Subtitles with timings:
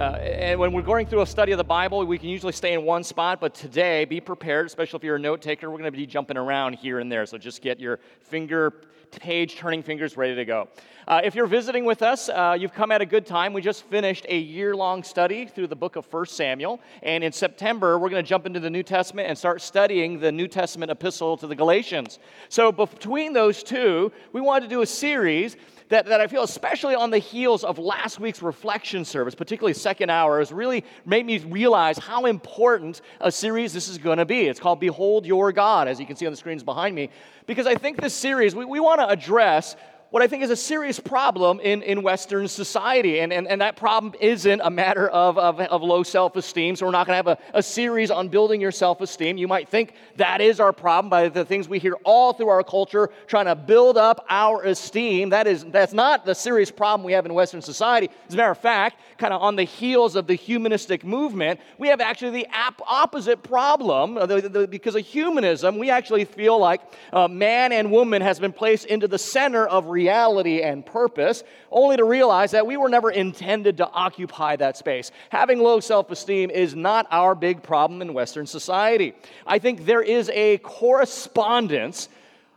[0.00, 2.72] Uh, and when we're going through a study of the Bible, we can usually stay
[2.72, 5.68] in one spot, but today, be prepared, especially if you're a note taker.
[5.68, 8.72] We're going to be jumping around here and there, so just get your finger,
[9.10, 10.68] page turning fingers ready to go.
[11.06, 13.52] Uh, if you're visiting with us, uh, you've come at a good time.
[13.52, 17.32] We just finished a year long study through the book of 1 Samuel, and in
[17.32, 20.90] September, we're going to jump into the New Testament and start studying the New Testament
[20.90, 22.20] epistle to the Galatians.
[22.48, 25.58] So, between those two, we wanted to do a series
[25.90, 30.08] that, that I feel, especially on the heels of last week's reflection service, particularly second
[30.08, 34.42] hour, has really made me realize how important a series this is going to be.
[34.42, 37.10] It's called Behold Your God, as you can see on the screens behind me,
[37.46, 39.76] because I think this series, we, we want to address
[40.10, 43.20] what I think is a serious problem in, in Western society.
[43.20, 46.74] And, and, and that problem isn't a matter of, of, of low self esteem.
[46.76, 49.38] So, we're not going to have a, a series on building your self esteem.
[49.38, 52.64] You might think that is our problem by the things we hear all through our
[52.64, 55.30] culture trying to build up our esteem.
[55.30, 58.10] That is, that's not the serious problem we have in Western society.
[58.26, 61.88] As a matter of fact, kind of on the heels of the humanistic movement, we
[61.88, 62.48] have actually the
[62.86, 64.16] opposite problem.
[64.16, 66.80] Uh, the, the, because of humanism, we actually feel like
[67.12, 71.44] uh, man and woman has been placed into the center of reality reality and purpose,
[71.70, 75.12] only to realize that we were never intended to occupy that space.
[75.28, 79.14] Having low self esteem is not our big problem in Western society.
[79.46, 82.08] I think there is a correspondence.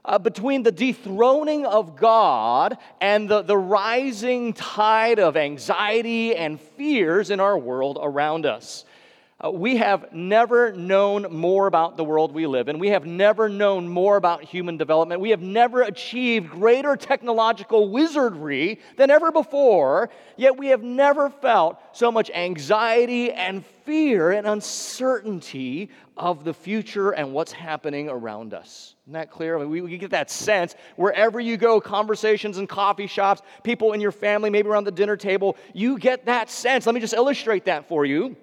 [0.06, 7.30] Uh, between the dethroning of God and the, the rising tide of anxiety and fears
[7.30, 8.84] in our world around us.
[9.44, 12.80] Uh, we have never known more about the world we live in.
[12.80, 15.20] We have never known more about human development.
[15.20, 21.78] We have never achieved greater technological wizardry than ever before, yet we have never felt
[21.92, 28.96] so much anxiety and fear and uncertainty of the future and what's happening around us.
[29.04, 29.58] Isn't that clear?
[29.58, 33.92] I mean, we, we get that sense wherever you go, conversations in coffee shops, people
[33.92, 36.86] in your family, maybe around the dinner table, you get that sense.
[36.86, 38.38] Let me just illustrate that for you.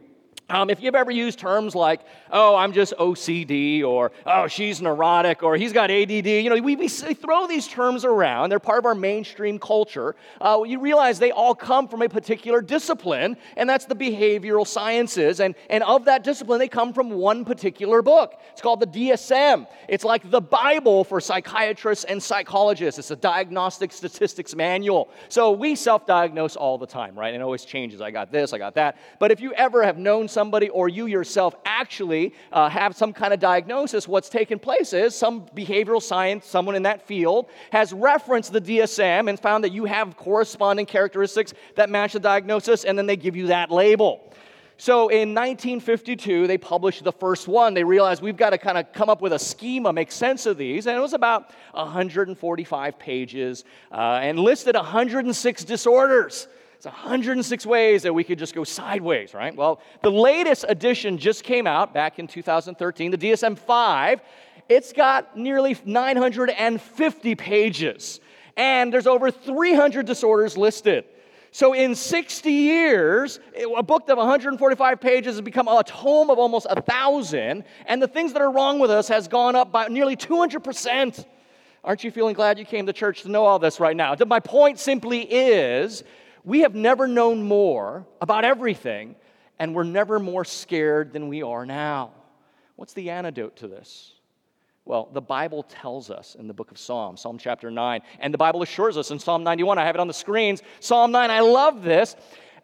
[0.50, 2.00] Um, if you've ever used terms like,
[2.32, 6.74] oh, I'm just OCD, or oh, she's neurotic, or he's got ADD, you know, we,
[6.74, 8.50] we throw these terms around.
[8.50, 10.16] They're part of our mainstream culture.
[10.40, 15.38] Uh, you realize they all come from a particular discipline, and that's the behavioral sciences.
[15.38, 18.40] And, and of that discipline, they come from one particular book.
[18.50, 19.68] It's called the DSM.
[19.88, 25.10] It's like the Bible for psychiatrists and psychologists, it's a diagnostic statistics manual.
[25.28, 27.32] So we self diagnose all the time, right?
[27.32, 28.00] And it always changes.
[28.00, 28.98] I got this, I got that.
[29.20, 33.12] But if you ever have known something, somebody or you yourself actually uh, have some
[33.12, 37.92] kind of diagnosis, what's taken place is some behavioral science, someone in that field, has
[37.92, 42.96] referenced the DSM and found that you have corresponding characteristics that match the diagnosis, and
[42.96, 44.32] then they give you that label.
[44.78, 47.74] So in 1952, they published the first one.
[47.74, 50.56] They realized we've got to kind of come up with a schema, make sense of
[50.56, 50.86] these.
[50.86, 56.48] And it was about 145 pages uh, and listed 106 disorders.
[56.80, 59.54] It's 106 ways that we could just go sideways, right?
[59.54, 64.22] Well, the latest edition just came out back in 2013, the DSM 5.
[64.66, 68.20] It's got nearly 950 pages,
[68.56, 71.04] and there's over 300 disorders listed.
[71.50, 73.40] So, in 60 years,
[73.76, 78.08] a book of 145 pages has become a tome of almost a thousand, and the
[78.08, 81.26] things that are wrong with us has gone up by nearly 200%.
[81.84, 84.16] Aren't you feeling glad you came to church to know all this right now?
[84.26, 86.04] My point simply is
[86.44, 89.16] we have never known more about everything,
[89.58, 92.12] and we're never more scared than we are now.
[92.76, 94.12] What's the antidote to this?
[94.84, 98.38] Well, the Bible tells us in the book of Psalms, Psalm chapter 9, and the
[98.38, 99.78] Bible assures us in Psalm 91.
[99.78, 100.62] I have it on the screens.
[100.80, 102.16] Psalm 9, I love this.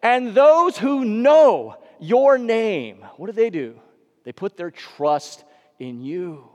[0.02, 3.78] And those who know your name, what do they do?
[4.24, 5.44] They put their trust
[5.78, 6.48] in you.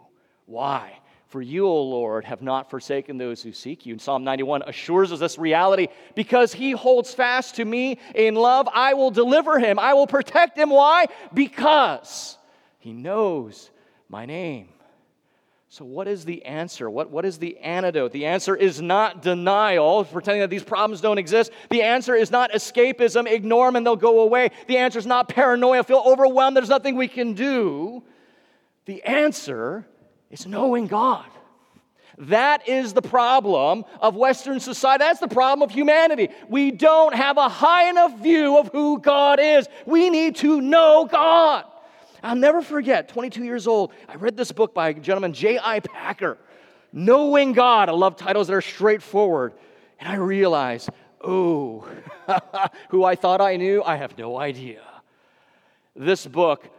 [0.46, 1.00] Why?
[1.32, 3.94] For you, O Lord, have not forsaken those who seek you.
[3.94, 8.68] And Psalm 91 assures us this reality because he holds fast to me in love.
[8.74, 10.70] I will deliver him, I will protect him.
[10.70, 11.06] Why?
[11.34, 12.38] Because
[12.80, 13.72] he knows
[14.10, 14.68] my name.
[15.70, 16.90] So, what is the answer?
[16.90, 18.12] What, what is the antidote?
[18.12, 21.54] The answer is not denial, pretending that these problems don't exist.
[21.70, 24.52] The answer is not escapism, ignore them and they'll go away.
[24.68, 28.04] The answer is not paranoia, feel overwhelmed, there's nothing we can do.
[28.84, 29.88] The answer
[30.32, 31.26] it's knowing God.
[32.18, 35.04] That is the problem of Western society.
[35.04, 36.30] That's the problem of humanity.
[36.50, 39.68] We don't have a high enough view of who God is.
[39.86, 41.66] We need to know God.
[42.24, 45.80] I'll never forget, 22 years old, I read this book by a gentleman, J.I.
[45.80, 46.38] Packer,
[46.94, 47.90] Knowing God.
[47.90, 49.54] I love titles that are straightforward.
[50.00, 50.90] And I realized,
[51.24, 51.88] oh,
[52.90, 54.82] who I thought I knew, I have no idea.
[55.96, 56.70] This book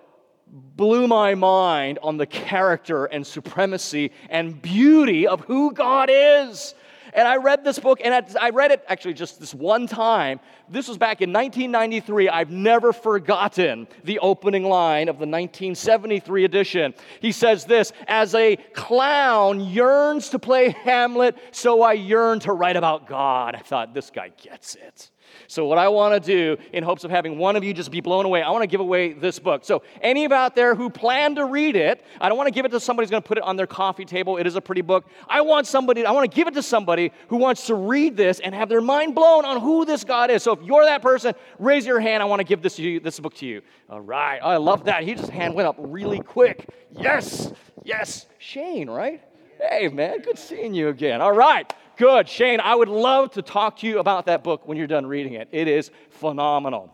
[0.53, 6.75] blew my mind on the character and supremacy and beauty of who God is.
[7.15, 10.41] And I read this book, and I read it actually just this one time.
[10.71, 12.31] This was back in 1993.
[12.31, 16.95] I've never forgotten the opening line of the 1973 edition.
[17.21, 22.77] He says this As a clown yearns to play Hamlet, so I yearn to write
[22.77, 23.55] about God.
[23.55, 25.12] I thought, this guy gets it.
[25.53, 28.01] So, what I want to do, in hopes of having one of you just be
[28.01, 29.67] blown away, I want to give away this book.
[29.67, 32.65] So, any of out there who plan to read it, I don't want to give
[32.65, 34.39] it to somebody who's going to put it on their coffee table.
[34.39, 35.05] It is a pretty book.
[35.29, 38.41] I want somebody, I want to give it to somebody who wants to read this
[38.41, 40.43] and have their mind blown on who this God is.
[40.43, 42.23] So, if you're that person, raise your hand.
[42.23, 43.61] I want to give this, you, this book to you.
[43.91, 44.39] All right.
[44.39, 45.03] I love that.
[45.03, 46.67] He just hand went up really quick.
[46.93, 47.53] Yes.
[47.85, 48.25] Yes.
[48.39, 49.21] Shane, right?
[49.61, 50.23] Hey, man.
[50.23, 51.21] Good seeing you again.
[51.21, 51.71] All right.
[51.97, 52.29] Good.
[52.29, 55.35] Shane, I would love to talk to you about that book when you're done reading
[55.35, 55.49] it.
[55.53, 56.93] It is phenomenal.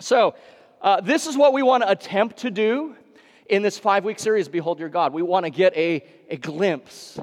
[0.00, 0.34] So,
[0.80, 2.96] uh, this is what we want to attempt to do
[3.50, 5.12] in this five week series, Behold Your God.
[5.12, 7.18] We want to get a, a glimpse.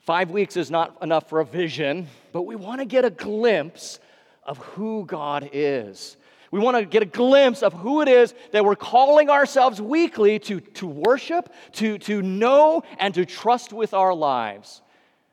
[0.00, 3.98] Five weeks is not enough for a vision, but we want to get a glimpse
[4.44, 6.16] of who God is.
[6.50, 10.38] We want to get a glimpse of who it is that we're calling ourselves weekly
[10.38, 14.80] to, to worship, to, to know, and to trust with our lives.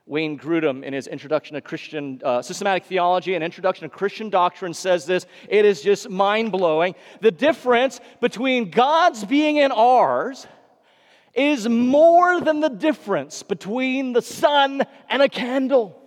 [0.06, 4.74] Wayne Grudem, in his Introduction to Christian uh, Systematic Theology and Introduction to Christian Doctrine,
[4.74, 5.26] says this.
[5.48, 6.96] It is just mind blowing.
[7.22, 10.46] The difference between God's being and ours
[11.34, 16.00] is more than the difference between the sun and a candle,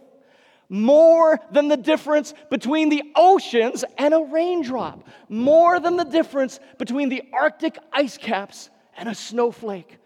[0.68, 7.08] more than the difference between the oceans and a raindrop, more than the difference between
[7.08, 9.98] the Arctic ice caps and a snowflake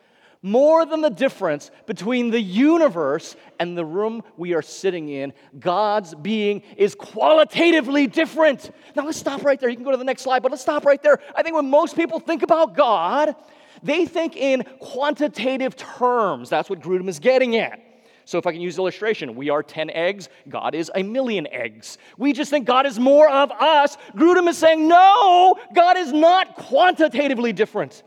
[0.43, 5.33] more than the difference between the universe and the room we are sitting in.
[5.59, 8.71] God's being is qualitatively different.
[8.97, 9.69] Now, let's stop right there.
[9.69, 11.19] You can go to the next slide, but let's stop right there.
[11.37, 13.37] I think when most people think about God,
[13.83, 16.49] they think in quantitative terms.
[16.49, 17.81] That's what Grudem is getting at.
[18.25, 21.99] So, if I can use illustration, we are 10 eggs, God is a million eggs.
[22.17, 23.97] We just think God is more of us.
[24.15, 28.05] Grudem is saying, no, God is not quantitatively different.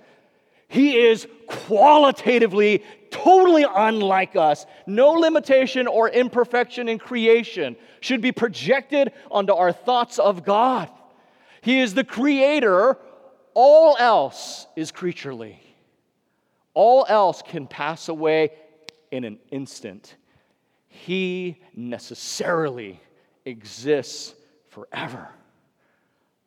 [0.73, 4.65] He is qualitatively totally unlike us.
[4.87, 10.89] No limitation or imperfection in creation should be projected onto our thoughts of God.
[11.61, 12.97] He is the creator,
[13.53, 15.61] all else is creaturely.
[16.73, 18.49] All else can pass away
[19.11, 20.15] in an instant.
[20.87, 22.99] He necessarily
[23.45, 24.33] exists
[24.69, 25.29] forever.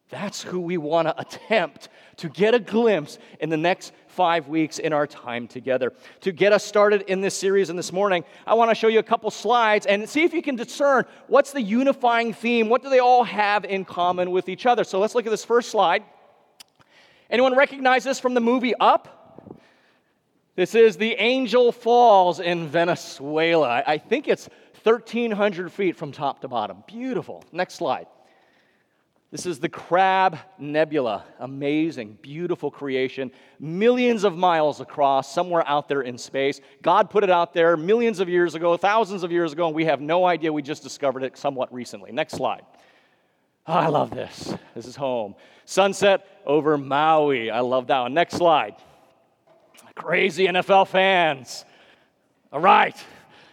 [0.08, 1.88] That's who we want to attempt
[2.18, 5.92] to get a glimpse in the next five weeks in our time together.
[6.20, 9.00] To get us started in this series and this morning, I want to show you
[9.00, 12.68] a couple slides and see if you can discern what's the unifying theme.
[12.68, 14.84] What do they all have in common with each other?
[14.84, 16.04] So let's look at this first slide.
[17.28, 19.12] Anyone recognize this from the movie Up?
[20.54, 23.82] This is the Angel Falls in Venezuela.
[23.86, 24.48] I think it's
[24.84, 26.84] 1,300 feet from top to bottom.
[26.86, 27.44] Beautiful.
[27.52, 28.06] Next slide.
[29.32, 31.24] This is the Crab Nebula.
[31.40, 36.60] Amazing, beautiful creation, millions of miles across, somewhere out there in space.
[36.80, 39.84] God put it out there millions of years ago, thousands of years ago, and we
[39.86, 40.52] have no idea.
[40.52, 42.12] We just discovered it somewhat recently.
[42.12, 42.62] Next slide.
[43.66, 44.54] Oh, I love this.
[44.76, 45.34] This is home.
[45.64, 47.50] Sunset over Maui.
[47.50, 48.14] I love that one.
[48.14, 48.76] Next slide.
[49.96, 51.64] Crazy NFL fans.
[52.52, 52.96] All right.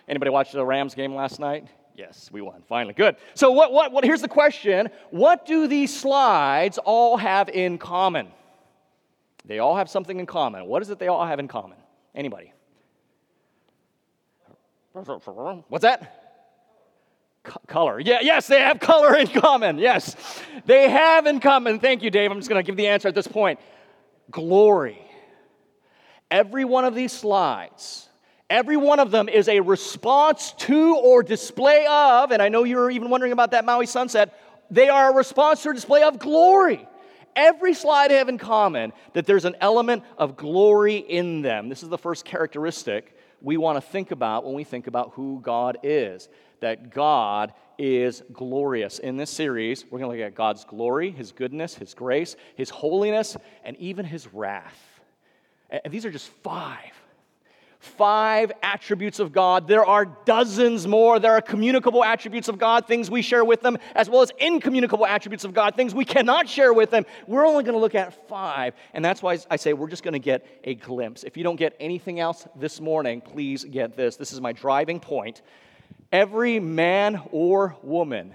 [0.07, 1.67] Anybody watch the Rams game last night?
[1.95, 2.63] Yes, we won.
[2.67, 2.95] Finally.
[2.95, 3.17] Good.
[3.35, 8.27] So, what, what, what, here's the question What do these slides all have in common?
[9.45, 10.65] They all have something in common.
[10.65, 11.77] What is it they all have in common?
[12.15, 12.53] Anybody?
[15.67, 16.19] What's that?
[17.45, 17.99] C- color.
[17.99, 19.77] Yeah, yes, they have color in common.
[19.77, 20.15] Yes,
[20.65, 21.79] they have in common.
[21.79, 22.31] Thank you, Dave.
[22.31, 23.59] I'm just going to give the answer at this point.
[24.31, 24.99] Glory.
[26.31, 28.07] Every one of these slides
[28.49, 32.91] Every one of them is a response to or display of, and I know you're
[32.91, 36.87] even wondering about that Maui sunset, they are a response to or display of glory.
[37.35, 41.67] Every slide have in common that there's an element of glory in them.
[41.67, 45.39] This is the first characteristic we want to think about when we think about who
[45.41, 46.29] God is.
[46.59, 48.99] That God is glorious.
[48.99, 52.69] In this series, we're going to look at God's glory, His goodness, His grace, His
[52.69, 54.79] holiness, and even His wrath.
[55.69, 56.93] And these are just five
[57.83, 59.67] five attributes of God.
[59.67, 61.19] There are dozens more.
[61.19, 65.05] There are communicable attributes of God, things we share with them, as well as incommunicable
[65.05, 67.05] attributes of God, things we cannot share with them.
[67.27, 68.73] We're only going to look at five.
[68.93, 71.23] And that's why I say we're just going to get a glimpse.
[71.23, 74.15] If you don't get anything else this morning, please get this.
[74.15, 75.41] This is my driving point.
[76.11, 78.33] Every man or woman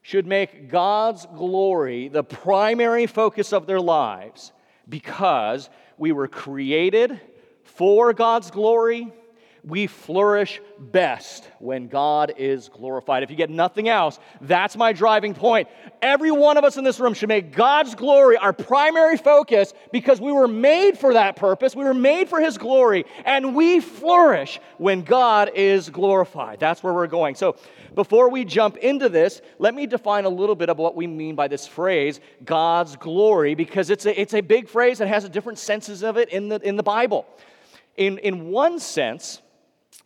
[0.00, 4.52] should make God's glory the primary focus of their lives
[4.88, 7.20] because we were created
[7.74, 9.12] for God's glory.
[9.64, 13.22] we flourish best when God is glorified.
[13.22, 15.68] If you get nothing else, that's my driving point.
[16.00, 20.20] Every one of us in this room should make God's glory our primary focus because
[20.20, 21.76] we were made for that purpose.
[21.76, 26.58] We were made for His glory, and we flourish when God is glorified.
[26.58, 27.36] That's where we're going.
[27.36, 27.56] So,
[27.94, 31.34] before we jump into this, let me define a little bit of what we mean
[31.34, 35.58] by this phrase, God's glory, because it's a, it's a big phrase that has different
[35.58, 37.26] senses of it in the, in the Bible.
[37.96, 39.40] In, in one sense,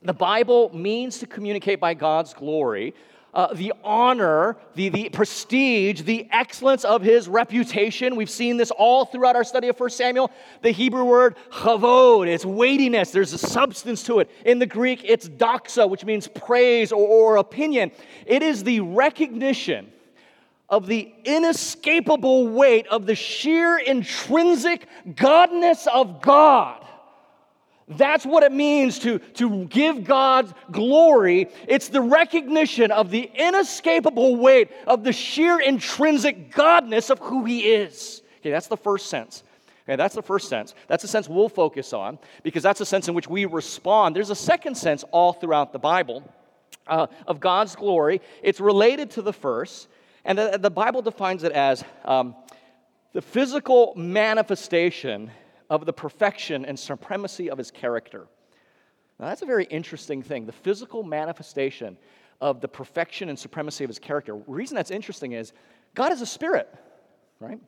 [0.02, 2.94] the Bible means to communicate by God's glory
[3.36, 8.16] uh, the honor, the, the prestige, the excellence of his reputation.
[8.16, 10.30] We've seen this all throughout our study of 1 Samuel.
[10.62, 14.30] The Hebrew word chavod, it's weightiness, there's a substance to it.
[14.46, 17.92] In the Greek, it's doxa, which means praise or, or opinion.
[18.24, 19.92] It is the recognition
[20.70, 26.86] of the inescapable weight of the sheer intrinsic godness of God
[27.88, 31.48] that's what it means to, to give God glory.
[31.68, 37.60] It's the recognition of the inescapable weight of the sheer intrinsic godness of who He
[37.60, 38.22] is.
[38.40, 39.44] Okay, that's the first sense.
[39.84, 40.74] Okay, that's the first sense.
[40.88, 44.16] That's the sense we'll focus on because that's the sense in which we respond.
[44.16, 46.24] There's a second sense all throughout the Bible
[46.88, 48.20] uh, of God's glory.
[48.42, 49.86] It's related to the first,
[50.24, 52.34] and the, the Bible defines it as um,
[53.12, 55.30] the physical manifestation
[55.70, 58.26] of the perfection and supremacy of his character.
[59.18, 60.46] Now, that's a very interesting thing.
[60.46, 61.96] The physical manifestation
[62.40, 64.32] of the perfection and supremacy of his character.
[64.32, 65.52] The reason that's interesting is
[65.94, 66.72] God is a spirit,
[67.40, 67.58] right?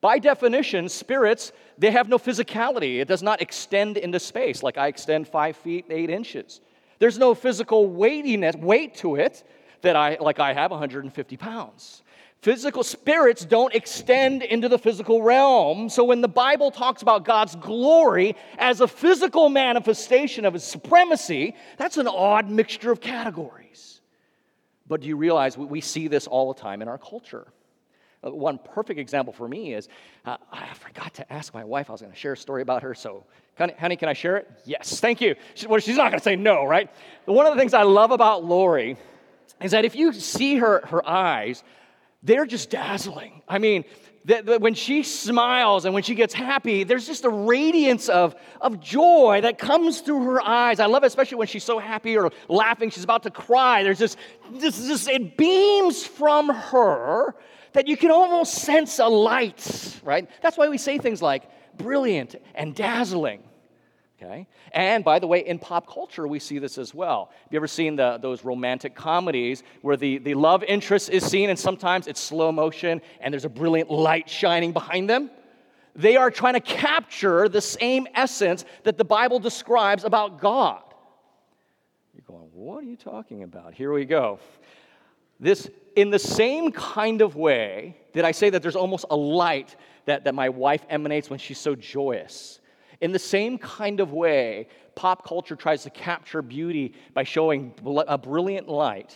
[0.00, 3.00] By definition, spirits, they have no physicality.
[3.00, 6.60] It does not extend into space like I extend five feet, eight inches.
[6.98, 9.42] There's no physical weightiness, weight to it
[9.80, 12.03] that I, like I have 150 pounds.
[12.44, 15.88] Physical spirits don't extend into the physical realm.
[15.88, 21.56] So when the Bible talks about God's glory as a physical manifestation of his supremacy,
[21.78, 24.02] that's an odd mixture of categories.
[24.86, 27.46] But do you realize we see this all the time in our culture?
[28.22, 29.88] Uh, one perfect example for me is
[30.26, 31.88] uh, I forgot to ask my wife.
[31.88, 32.94] I was going to share a story about her.
[32.94, 33.24] So,
[33.56, 34.50] honey, can I share it?
[34.66, 35.34] Yes, thank you.
[35.54, 36.90] She, well, she's not going to say no, right?
[37.24, 38.98] One of the things I love about Lori
[39.62, 41.64] is that if you see her, her eyes,
[42.24, 43.42] they're just dazzling.
[43.46, 43.84] I mean,
[44.24, 48.34] the, the, when she smiles and when she gets happy, there's just a radiance of,
[48.60, 50.80] of joy that comes through her eyes.
[50.80, 53.82] I love it, especially when she's so happy or laughing, she's about to cry.
[53.82, 54.16] There's just,
[54.52, 57.34] this, this, it beams from her
[57.74, 60.28] that you can almost sense a light, right?
[60.40, 61.42] That's why we say things like
[61.76, 63.42] brilliant and dazzling.
[64.24, 64.46] Okay?
[64.72, 67.30] And by the way, in pop culture, we see this as well.
[67.42, 71.50] Have you ever seen the, those romantic comedies where the, the love interest is seen
[71.50, 75.30] and sometimes it's slow motion and there's a brilliant light shining behind them?
[75.96, 80.82] They are trying to capture the same essence that the Bible describes about God.
[82.14, 83.74] You're going, what are you talking about?
[83.74, 84.40] Here we go.
[85.38, 89.76] This, in the same kind of way, did I say that there's almost a light
[90.06, 92.60] that, that my wife emanates when she's so joyous?
[93.04, 97.74] In the same kind of way, pop culture tries to capture beauty by showing
[98.08, 99.14] a brilliant light.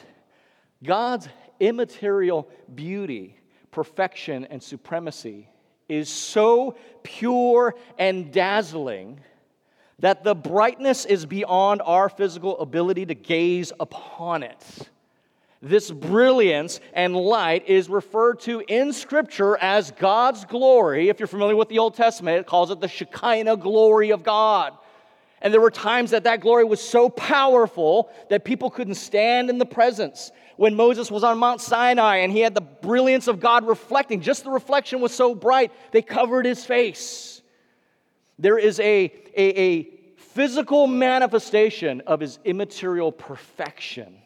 [0.85, 1.27] God's
[1.59, 3.39] immaterial beauty,
[3.71, 5.49] perfection, and supremacy
[5.89, 9.21] is so pure and dazzling
[10.01, 14.91] that the brightness is beyond our physical ability to gaze upon it.
[15.61, 21.09] This brilliance and light is referred to in Scripture as God's glory.
[21.09, 24.75] If you're familiar with the Old Testament, it calls it the Shekinah glory of God.
[25.41, 29.59] And there were times that that glory was so powerful that people couldn't stand in
[29.59, 30.31] the presence.
[30.57, 34.45] When Moses was on Mount Sinai and he had the brilliance of God reflecting, just
[34.45, 37.43] the reflection was so bright, they covered his face.
[38.39, 39.83] There is a, a, a
[40.17, 44.17] physical manifestation of his immaterial perfection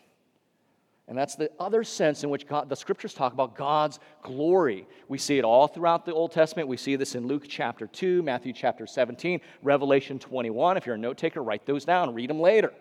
[1.09, 4.87] and that's the other sense in which God, the scriptures talk about God's glory.
[5.09, 6.69] We see it all throughout the Old Testament.
[6.69, 10.77] We see this in Luke chapter 2, Matthew chapter 17, Revelation 21.
[10.77, 12.73] If you're a note taker, write those down, read them later.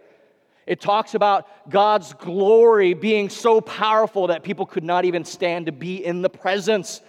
[0.67, 5.71] It talks about God's glory being so powerful that people could not even stand to
[5.71, 7.01] be in the presence.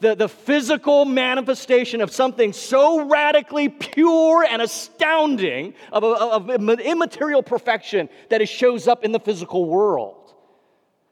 [0.00, 7.44] The, the physical manifestation of something so radically pure and astounding of, of, of immaterial
[7.44, 10.17] perfection that it shows up in the physical world.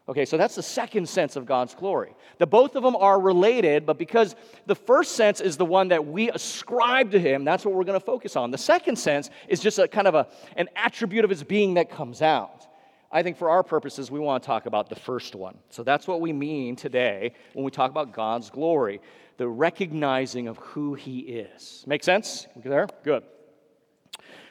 [0.09, 2.15] Okay, so that's the second sense of God's glory.
[2.39, 4.37] The both of them are related, but because
[4.67, 7.99] the first sense is the one that we ascribe to him, that's what we're going
[7.99, 8.53] to focus on.
[8.53, 11.91] The second sense is just a kind of a, an attribute of his being that
[11.91, 12.69] comes out.
[13.11, 15.59] I think for our purposes, we want to talk about the first one.
[15.71, 19.01] So that's what we mean today when we talk about God's glory,
[19.39, 21.83] the recognizing of who he is.
[21.87, 22.47] Make sense?
[22.57, 22.87] There?
[23.03, 23.25] Good.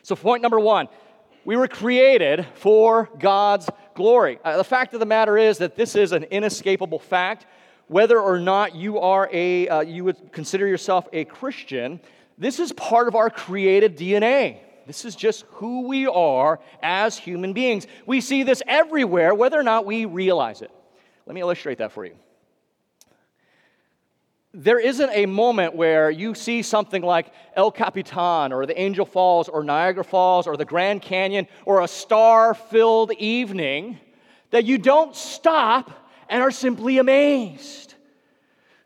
[0.03, 0.87] So, point number one
[1.45, 4.39] We were created for God's glory.
[4.43, 7.47] Uh, the fact of the matter is that this is an inescapable fact.
[7.87, 11.99] Whether or not you are a, uh, you would consider yourself a Christian,
[12.37, 14.59] this is part of our created DNA.
[14.85, 17.87] This is just who we are as human beings.
[18.05, 20.71] We see this everywhere, whether or not we realize it.
[21.25, 22.15] Let me illustrate that for you.
[24.57, 29.49] There isn't a moment where you see something like El Capitan or the Angel Falls
[29.49, 33.99] or Niagara Falls or the Grand Canyon or a star filled evening
[34.51, 35.91] that you don't stop
[36.29, 37.95] and are simply amazed.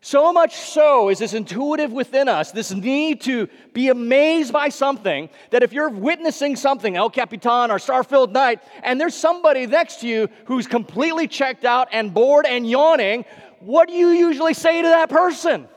[0.00, 5.28] So much so is this intuitive within us, this need to be amazed by something,
[5.50, 10.00] that if you're witnessing something, El Capitan or Star Filled Night, and there's somebody next
[10.00, 13.24] to you who's completely checked out and bored and yawning,
[13.60, 15.68] what do you usually say to that person?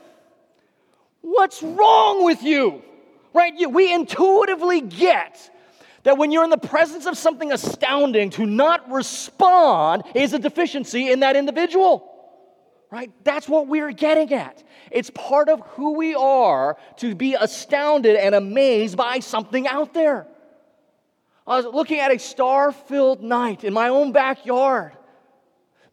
[1.20, 2.82] What's wrong with you?
[3.32, 3.52] Right?
[3.70, 5.50] We intuitively get
[6.02, 11.10] that when you're in the presence of something astounding, to not respond is a deficiency
[11.10, 12.10] in that individual
[12.94, 13.10] right?
[13.24, 14.62] That's what we're getting at.
[14.92, 20.28] It's part of who we are to be astounded and amazed by something out there.
[21.44, 24.92] I was looking at a star filled night in my own backyard.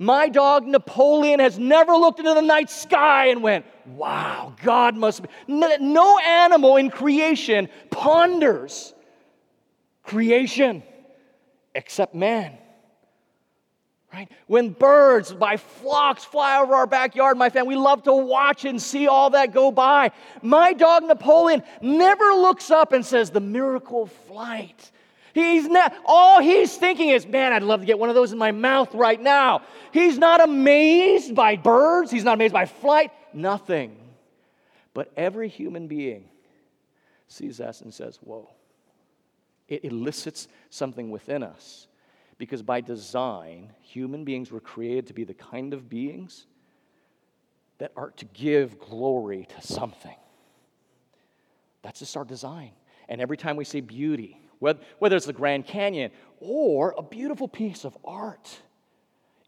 [0.01, 5.22] My dog Napoleon has never looked into the night sky and went, Wow, God must
[5.22, 5.29] be.
[5.48, 8.96] No animal in creation ponders
[10.01, 10.81] creation
[11.75, 12.58] except man.
[14.12, 14.27] Right?
[14.48, 18.81] When birds by flocks fly over our backyard, my family, we love to watch and
[18.81, 20.13] see all that go by.
[20.41, 24.91] My dog Napoleon never looks up and says, The miracle of flight.
[25.33, 28.38] He's not, all he's thinking is, man, I'd love to get one of those in
[28.38, 29.63] my mouth right now.
[29.93, 33.97] He's not amazed by birds, he's not amazed by flight, nothing.
[34.93, 36.25] But every human being
[37.27, 38.50] sees us and says, Whoa.
[39.67, 41.88] It elicits something within us
[42.38, 46.45] because by design, human beings were created to be the kind of beings
[47.77, 50.15] that are to give glory to something.
[51.84, 52.71] That's just our design.
[53.08, 57.84] And every time we see beauty, whether it's the Grand Canyon or a beautiful piece
[57.84, 58.62] of art,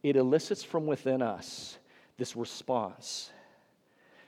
[0.02, 1.78] it elicits from within us
[2.18, 3.32] this response.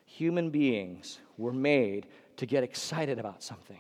[0.06, 3.80] Human beings were made to get excited about something.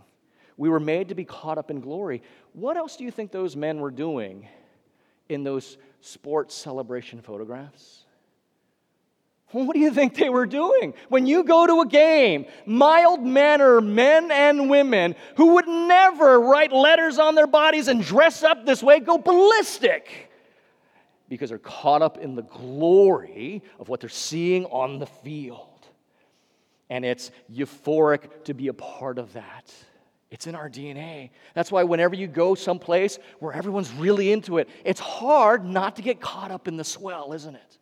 [0.57, 2.23] We were made to be caught up in glory.
[2.53, 4.47] What else do you think those men were doing
[5.29, 8.04] in those sports celebration photographs?
[9.63, 10.93] What do you think they were doing?
[11.07, 16.73] When you go to a game, mild mannered men and women who would never write
[16.73, 20.29] letters on their bodies and dress up this way go ballistic
[21.29, 25.87] because they're caught up in the glory of what they're seeing on the field.
[26.89, 29.73] And it's euphoric to be a part of that.
[30.31, 31.29] It's in our DNA.
[31.53, 36.01] That's why whenever you go someplace where everyone's really into it, it's hard not to
[36.01, 37.77] get caught up in the swell, isn't it?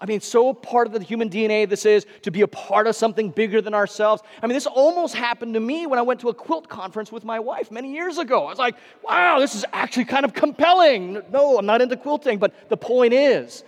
[0.00, 2.96] I mean, so part of the human DNA this is to be a part of
[2.96, 4.22] something bigger than ourselves.
[4.42, 7.24] I mean, this almost happened to me when I went to a quilt conference with
[7.24, 8.46] my wife many years ago.
[8.46, 11.22] I was like, wow, this is actually kind of compelling.
[11.30, 13.62] No, I'm not into quilting, but the point is,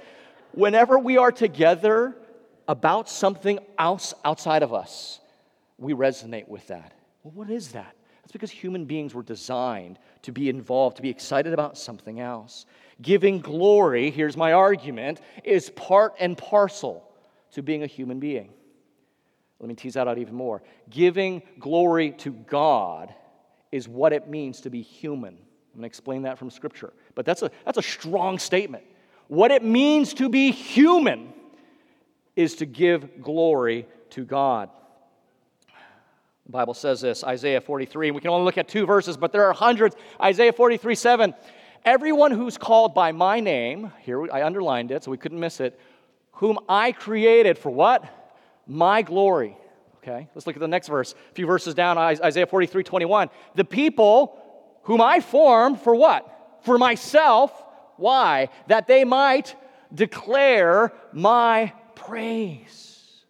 [0.53, 2.17] whenever we are together
[2.67, 5.21] about something else outside of us,
[5.79, 6.93] we resonate with that.
[7.23, 7.95] Well, what is that?
[8.23, 12.67] That's because human beings were designed to be involved, to be excited about something else.
[13.03, 17.07] Giving glory, here's my argument, is part and parcel
[17.53, 18.53] to being a human being.
[19.61, 20.63] Let me tease that out even more.
[20.91, 23.15] Giving glory to God
[23.73, 25.35] is what it means to be human.
[25.35, 26.93] I'm going to explain that from Scripture.
[27.15, 28.85] But that's a, that's a strong statement.
[29.29, 31.33] What it means to be human
[32.35, 34.71] is to give glory to God.
[36.47, 38.13] The Bible says this, Isaiah 43.
[38.13, 39.97] We can only look at two verses, but there are hundreds.
[40.23, 41.35] Isaiah 43 7.
[41.87, 45.79] Everyone who's called by my name, here I underlined it so we couldn't miss it,
[46.33, 48.05] whom I created for what?
[48.67, 49.57] My glory.
[49.99, 51.15] Okay, let's look at the next verse.
[51.31, 53.31] A few verses down, Isaiah 43 21.
[53.55, 54.37] The people
[54.83, 56.59] whom I formed for what?
[56.63, 57.53] For myself.
[57.99, 58.49] Why?
[58.67, 59.55] That they might
[59.95, 63.25] declare my praise.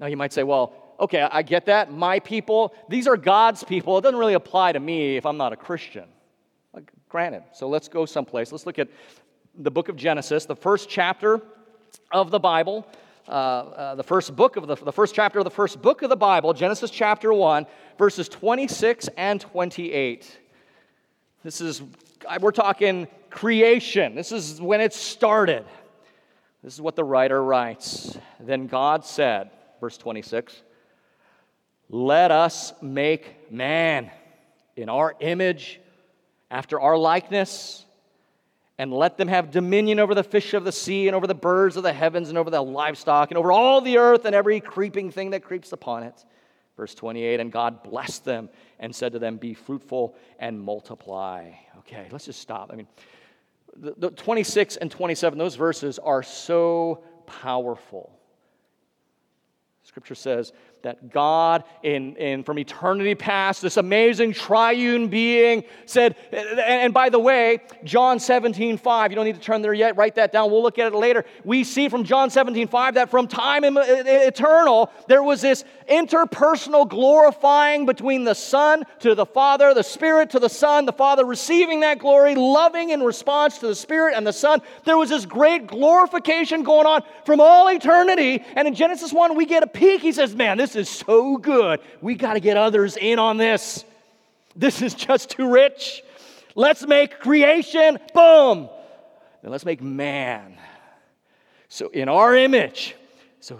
[0.00, 1.92] Now you might say, well, okay, I get that.
[1.92, 3.98] My people, these are God's people.
[3.98, 6.04] It doesn't really apply to me if I'm not a Christian.
[7.12, 7.42] Granted.
[7.52, 8.52] So let's go someplace.
[8.52, 8.88] Let's look at
[9.54, 11.42] the book of Genesis, the first chapter
[12.10, 12.86] of the Bible.
[13.28, 16.08] Uh, uh, the first book of the, the first chapter of the first book of
[16.08, 17.66] the Bible, Genesis chapter 1,
[17.98, 20.38] verses 26 and 28.
[21.44, 21.82] This is,
[22.40, 24.14] we're talking creation.
[24.14, 25.66] This is when it started.
[26.64, 28.16] This is what the writer writes.
[28.40, 30.62] Then God said, verse 26,
[31.90, 34.10] let us make man
[34.76, 35.78] in our image
[36.52, 37.86] after our likeness,
[38.78, 41.76] and let them have dominion over the fish of the sea, and over the birds
[41.76, 45.10] of the heavens, and over the livestock, and over all the earth, and every creeping
[45.10, 46.24] thing that creeps upon it.
[46.76, 51.52] Verse 28 And God blessed them and said to them, Be fruitful and multiply.
[51.78, 52.70] Okay, let's just stop.
[52.72, 52.86] I mean,
[53.76, 58.18] the, the 26 and 27, those verses are so powerful.
[59.84, 66.58] Scripture says, that God, in, in, from eternity past, this amazing triune being, said, and,
[66.58, 70.16] and by the way, John 17, 5, you don't need to turn there yet, write
[70.16, 71.24] that down, we'll look at it later.
[71.44, 77.86] We see from John 17, 5 that from time eternal, there was this interpersonal glorifying
[77.86, 81.98] between the Son to the Father, the Spirit to the Son, the Father receiving that
[81.98, 84.60] glory, loving in response to the Spirit and the Son.
[84.84, 88.44] There was this great glorification going on from all eternity.
[88.56, 90.00] And in Genesis 1, we get a peek.
[90.00, 91.80] He says, Man, this is so good.
[92.00, 93.84] We got to get others in on this.
[94.56, 96.02] This is just too rich.
[96.54, 98.68] Let's make creation, boom.
[99.42, 100.56] Then let's make man.
[101.68, 102.94] So, in our image,
[103.40, 103.58] so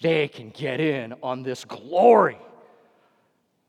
[0.00, 2.38] they can get in on this glory.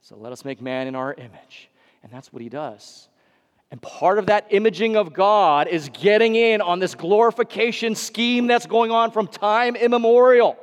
[0.01, 1.69] So, let us make man in our image.
[2.03, 3.07] And that's what he does.
[3.71, 8.67] And part of that imaging of God is getting in on this glorification scheme that's
[8.67, 10.57] going on from time immemorial.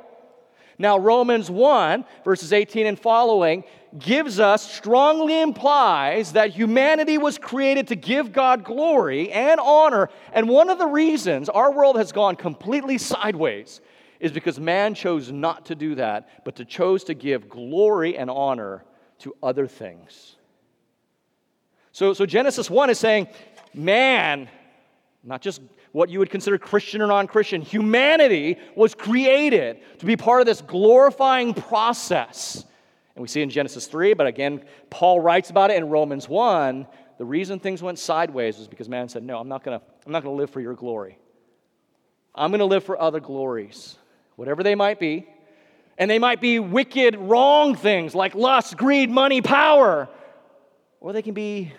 [0.77, 3.63] Now, Romans 1, verses 18 and following,
[3.97, 10.09] gives us, strongly implies that humanity was created to give God glory and honor.
[10.31, 13.81] And one of the reasons our world has gone completely sideways
[14.19, 18.29] is because man chose not to do that, but to chose to give glory and
[18.29, 18.83] honor
[19.19, 20.37] to other things.
[21.91, 23.27] So, so Genesis 1 is saying,
[23.73, 24.49] man,
[25.23, 25.61] not just
[25.93, 27.61] what you would consider Christian or non Christian.
[27.61, 32.65] Humanity was created to be part of this glorifying process.
[33.15, 36.87] And we see in Genesis 3, but again, Paul writes about it in Romans 1.
[37.19, 40.11] The reason things went sideways was because man said, No, I'm not going to I'm
[40.11, 41.17] not going to live for your glory.
[42.35, 43.95] I'm going to live for other glories,
[44.35, 45.27] whatever they might be.
[45.95, 50.09] And they might be wicked, wrong things like lust, greed, money, power.
[50.99, 51.71] Or they can be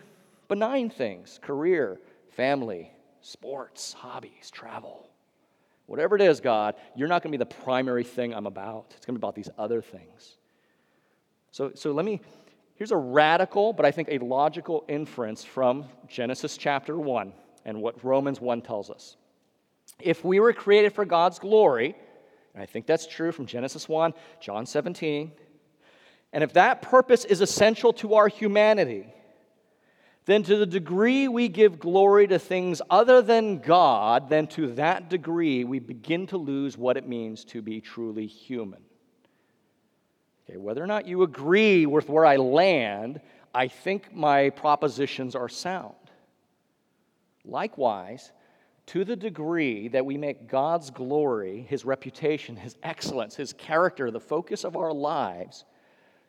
[0.46, 1.98] benign things career,
[2.36, 2.93] family,
[3.24, 5.08] sports, hobbies, travel.
[5.86, 8.92] Whatever it is, God, you're not going to be the primary thing I'm about.
[8.96, 10.36] It's going to be about these other things.
[11.50, 12.20] So, so let me,
[12.74, 17.32] here's a radical, but I think a logical inference from Genesis chapter 1
[17.64, 19.16] and what Romans 1 tells us.
[20.00, 21.94] If we were created for God's glory,
[22.52, 25.32] and I think that's true from Genesis 1, John 17,
[26.32, 29.06] and if that purpose is essential to our humanity,
[30.26, 35.10] then to the degree we give glory to things other than God, then to that
[35.10, 38.82] degree we begin to lose what it means to be truly human.
[40.48, 43.20] Okay, whether or not you agree with where I land,
[43.54, 45.94] I think my propositions are sound.
[47.44, 48.32] Likewise,
[48.86, 54.20] to the degree that we make God's glory, His reputation, His excellence, His character the
[54.20, 55.64] focus of our lives,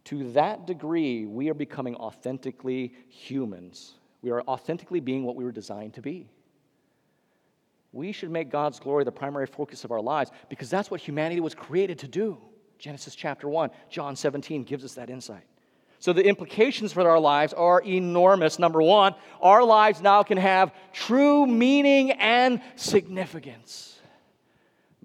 [0.05, 3.95] to that degree, we are becoming authentically humans.
[4.21, 6.29] We are authentically being what we were designed to be.
[7.91, 11.41] We should make God's glory the primary focus of our lives because that's what humanity
[11.41, 12.37] was created to do.
[12.77, 15.43] Genesis chapter 1, John 17 gives us that insight.
[15.99, 18.59] So the implications for our lives are enormous.
[18.59, 23.94] Number one, our lives now can have true meaning and significance.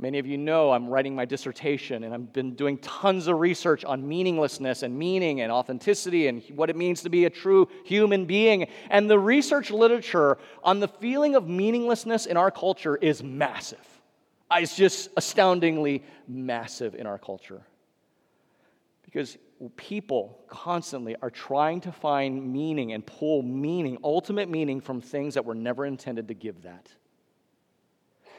[0.00, 3.84] Many of you know I'm writing my dissertation, and I've been doing tons of research
[3.84, 8.24] on meaninglessness and meaning and authenticity and what it means to be a true human
[8.24, 8.68] being.
[8.88, 13.86] And the research literature on the feeling of meaninglessness in our culture is massive.
[14.50, 17.60] Uh, it's just astoundingly massive in our culture.
[19.02, 19.36] Because
[19.76, 25.44] people constantly are trying to find meaning and pull meaning, ultimate meaning, from things that
[25.44, 26.90] were never intended to give that.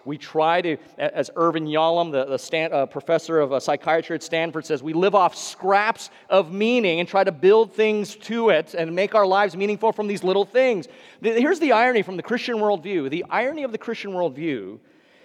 [0.06, 4.24] We try to, as Irvin Yalom, the, the Stan, uh, professor of uh, psychiatry at
[4.24, 8.74] Stanford, says, we live off scraps of meaning and try to build things to it
[8.74, 10.88] and make our lives meaningful from these little things.
[11.22, 14.80] Here's the irony from the Christian worldview the irony of the Christian worldview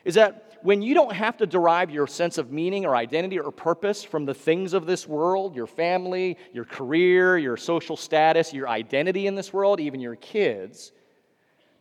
[0.04, 3.50] is that when you don't have to derive your sense of meaning or identity or
[3.50, 8.68] purpose from the things of this world, your family, your career, your social status, your
[8.68, 10.92] identity in this world, even your kids,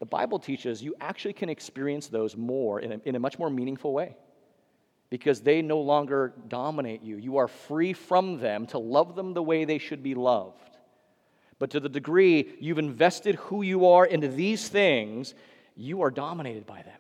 [0.06, 3.50] the Bible teaches you actually can experience those more in a, in a much more
[3.50, 4.16] meaningful way
[5.10, 7.18] because they no longer dominate you.
[7.18, 10.78] You are free from them to love them the way they should be loved.
[11.58, 15.34] But to the degree you've invested who you are into these things,
[15.76, 17.00] you are dominated by them.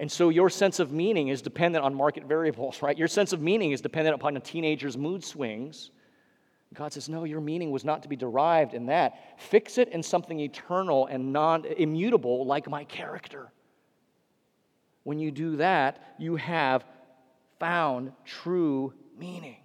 [0.00, 2.98] And so your sense of meaning is dependent on market variables, right?
[2.98, 5.92] Your sense of meaning is dependent upon a teenager's mood swings
[6.74, 9.40] God says, No, your meaning was not to be derived in that.
[9.40, 13.52] Fix it in something eternal and non immutable like my character.
[15.04, 16.84] When you do that, you have
[17.58, 19.56] found true meaning.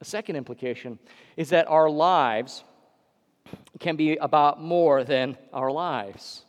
[0.00, 0.98] A second implication
[1.36, 2.64] is that our lives
[3.78, 6.44] can be about more than our lives.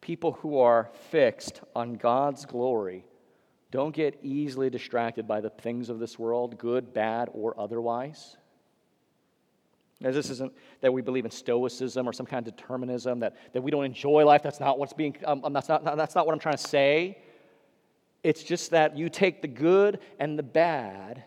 [0.00, 3.04] People who are fixed on God's glory
[3.70, 8.36] don't get easily distracted by the things of this world, good, bad, or otherwise.
[10.02, 13.62] As this isn't that we believe in stoicism or some kind of determinism, that, that
[13.62, 14.42] we don't enjoy life.
[14.42, 17.18] That's not what's being, um, um that's, not, that's not what I'm trying to say.
[18.22, 21.24] It's just that you take the good and the bad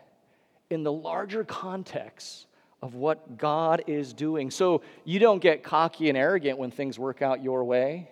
[0.68, 2.46] in the larger context
[2.82, 4.50] of what God is doing.
[4.50, 8.10] So you don't get cocky and arrogant when things work out your way,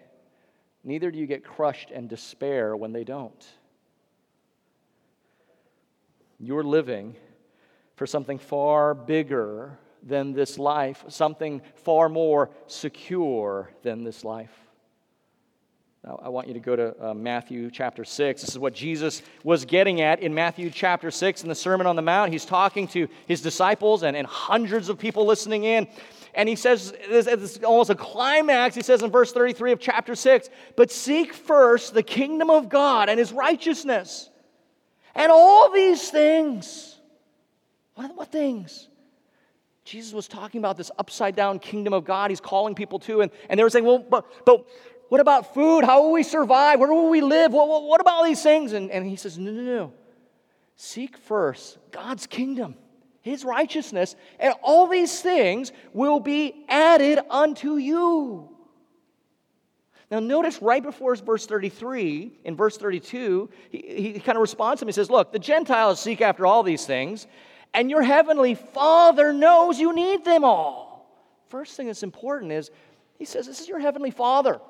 [0.83, 3.47] neither do you get crushed and despair when they don't.
[6.40, 7.16] You're living
[7.97, 14.53] for something far bigger than this life, something far more secure than this life.
[16.05, 18.40] Now, I want you to go to uh, Matthew chapter 6.
[18.40, 21.97] This is what Jesus was getting at in Matthew chapter 6 in the Sermon on
[21.97, 22.33] the Mount.
[22.33, 25.88] He's talking to his disciples and, and hundreds of people listening in.
[26.35, 28.75] And he says, this is almost a climax.
[28.75, 33.09] He says in verse 33 of chapter 6 But seek first the kingdom of God
[33.09, 34.31] and his righteousness.
[35.14, 36.97] And all these things,
[37.97, 38.88] what, what things?
[39.88, 43.31] Jesus was talking about this upside down kingdom of God he's calling people to, and,
[43.48, 44.66] and they were saying, Well, but, but
[45.09, 45.83] what about food?
[45.83, 46.79] How will we survive?
[46.79, 47.53] Where will we live?
[47.53, 48.74] What, what, what about all these things?
[48.74, 49.92] And, and he says, No, no, no.
[50.77, 52.74] Seek first God's kingdom,
[53.22, 58.51] his righteousness, and all these things will be added unto you.
[60.11, 64.85] Now, notice right before verse 33, in verse 32, he, he kind of responds to
[64.85, 64.88] him.
[64.88, 67.27] He says, Look, the Gentiles seek after all these things,
[67.74, 70.88] and your heavenly Father knows you need them all.
[71.48, 72.70] First thing that's important is
[73.18, 74.61] he says, This is your heavenly Father.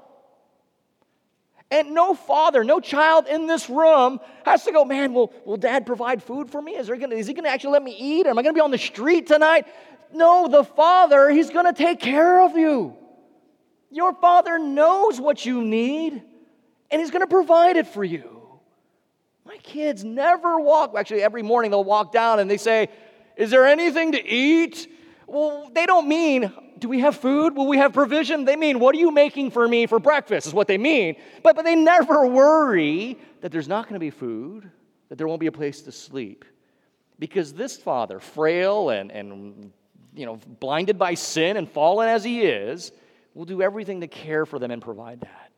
[1.71, 5.85] And no father, no child in this room has to go, man, will, will dad
[5.85, 6.77] provide food for me?
[6.77, 8.27] Is, there gonna, is he going to actually let me eat?
[8.27, 9.67] Am I going to be on the street tonight?
[10.15, 12.97] No, the father, he's going to take care of you.
[13.91, 16.23] Your father knows what you need,
[16.91, 18.38] and he's going to provide it for you.
[19.49, 20.95] My kids never walk.
[20.95, 22.91] Actually, every morning they'll walk down and they say,
[23.35, 24.93] Is there anything to eat?
[25.27, 27.57] Well, they don't mean, Do we have food?
[27.57, 28.45] Will we have provision?
[28.45, 30.47] They mean, What are you making for me for breakfast?
[30.47, 31.17] is what they mean.
[31.43, 34.71] But, but they never worry that there's not going to be food,
[35.09, 36.45] that there won't be a place to sleep.
[37.19, 39.73] Because this father, frail and, and
[40.15, 42.93] you know, blinded by sin and fallen as he is,
[43.33, 45.53] will do everything to care for them and provide that.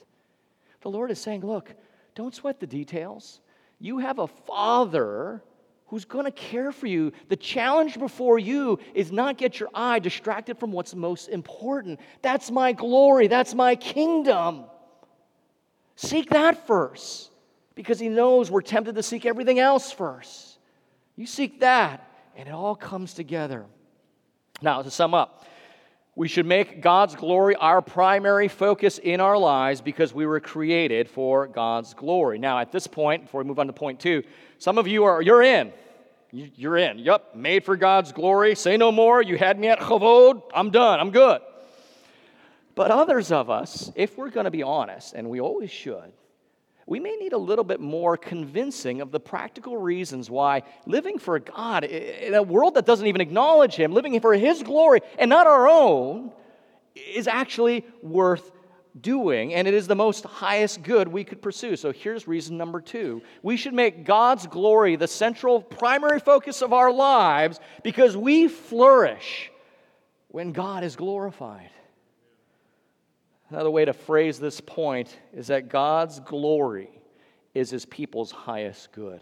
[0.82, 1.74] The Lord is saying, Look,
[2.14, 3.40] don't sweat the details.
[3.80, 5.42] You have a father
[5.86, 7.12] who's going to care for you.
[7.28, 11.98] The challenge before you is not get your eye distracted from what's most important.
[12.22, 14.66] That's my glory, that's my kingdom.
[15.96, 17.30] Seek that first
[17.74, 20.58] because he knows we're tempted to seek everything else first.
[21.16, 23.66] You seek that, and it all comes together.
[24.62, 25.44] Now, to sum up,
[26.16, 31.08] we should make God's glory our primary focus in our lives because we were created
[31.08, 32.38] for God's glory.
[32.38, 34.22] Now, at this point, before we move on to point two,
[34.58, 35.72] some of you are, you're in.
[36.32, 36.98] You're in.
[36.98, 38.54] Yup, made for God's glory.
[38.54, 39.22] Say no more.
[39.22, 40.42] You had me at chavod.
[40.54, 41.00] I'm done.
[41.00, 41.40] I'm good.
[42.74, 46.12] But others of us, if we're going to be honest, and we always should,
[46.86, 51.38] we may need a little bit more convincing of the practical reasons why living for
[51.38, 55.46] God in a world that doesn't even acknowledge Him, living for His glory and not
[55.46, 56.32] our own,
[56.94, 58.50] is actually worth
[59.00, 61.76] doing, and it is the most highest good we could pursue.
[61.76, 66.72] So here's reason number two we should make God's glory the central primary focus of
[66.72, 69.50] our lives because we flourish
[70.28, 71.70] when God is glorified.
[73.50, 76.88] Another way to phrase this point is that God's glory
[77.52, 79.20] is his people's highest good.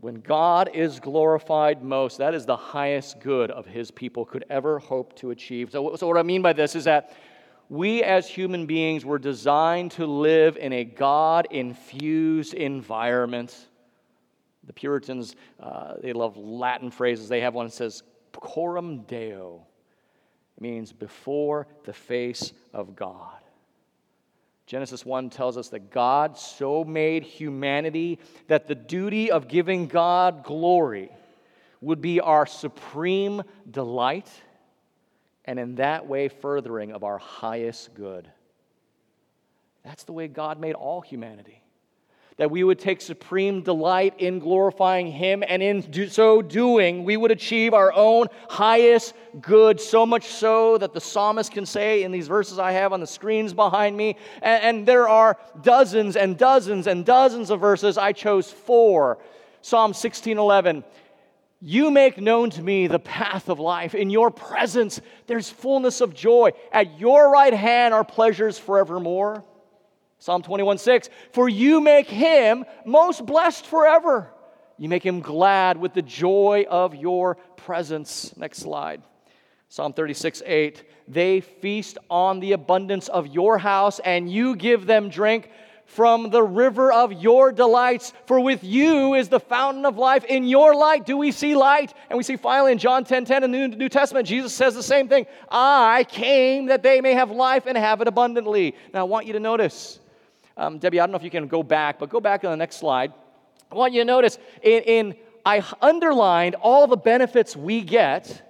[0.00, 4.78] When God is glorified most, that is the highest good of his people could ever
[4.78, 5.70] hope to achieve.
[5.70, 7.16] So, so, what I mean by this is that
[7.68, 13.54] we as human beings were designed to live in a God infused environment.
[14.64, 17.28] The Puritans, uh, they love Latin phrases.
[17.28, 19.66] They have one that says, coram deo,
[20.60, 23.34] means before the face of God.
[24.66, 28.18] Genesis 1 tells us that God so made humanity
[28.48, 31.10] that the duty of giving God glory
[31.80, 34.30] would be our supreme delight,
[35.44, 38.30] and in that way, furthering of our highest good.
[39.84, 41.62] That's the way God made all humanity
[42.38, 47.16] that we would take supreme delight in glorifying Him, and in do, so doing, we
[47.16, 52.12] would achieve our own highest good, so much so that the psalmist can say in
[52.12, 56.38] these verses I have on the screens behind me, and, and there are dozens and
[56.38, 57.98] dozens and dozens of verses.
[57.98, 59.18] I chose four.
[59.60, 60.84] Psalm 16:11.
[61.60, 63.96] You make known to me the path of life.
[63.96, 66.52] In your presence, there's fullness of joy.
[66.70, 69.42] At your right hand are pleasures forevermore.
[70.18, 74.30] Psalm 21 6, for you make him most blessed forever.
[74.76, 78.36] You make him glad with the joy of your presence.
[78.36, 79.02] Next slide.
[79.68, 85.08] Psalm 36 8, they feast on the abundance of your house, and you give them
[85.08, 85.50] drink
[85.84, 88.12] from the river of your delights.
[88.26, 90.24] For with you is the fountain of life.
[90.24, 91.94] In your light do we see light.
[92.10, 94.82] And we see finally in John 10 10 in the New Testament, Jesus says the
[94.82, 98.74] same thing I came that they may have life and have it abundantly.
[98.92, 99.98] Now I want you to notice
[100.58, 102.56] um, Debbie, I don't know if you can go back, but go back on the
[102.56, 103.12] next slide.
[103.70, 105.16] I want you to notice in, in
[105.46, 108.42] I underlined all the benefits we get,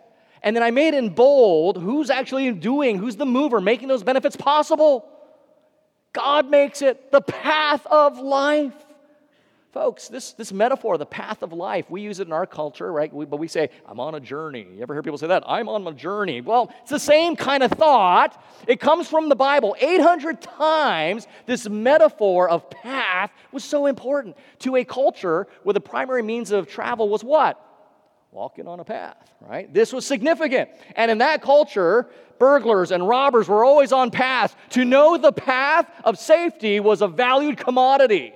[0.42, 4.36] and then I made in bold who's actually doing, who's the mover, making those benefits
[4.36, 5.06] possible.
[6.12, 8.72] God makes it the path of life.
[9.72, 13.12] Folks, this, this metaphor, the path of life, we use it in our culture, right?
[13.12, 14.66] We, but we say, I'm on a journey.
[14.74, 15.44] You ever hear people say that?
[15.46, 16.40] I'm on a journey.
[16.40, 18.42] Well, it's the same kind of thought.
[18.66, 19.76] It comes from the Bible.
[19.78, 26.22] 800 times, this metaphor of path was so important to a culture where the primary
[26.22, 27.62] means of travel was what?
[28.30, 29.72] Walking on a path, right?
[29.72, 30.70] This was significant.
[30.96, 34.56] And in that culture, burglars and robbers were always on paths.
[34.70, 38.32] To know the path of safety was a valued commodity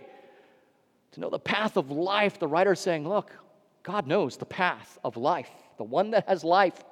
[1.13, 3.31] to know the path of life, the writer is saying, Look,
[3.83, 6.83] God knows the path of life, the one that has life.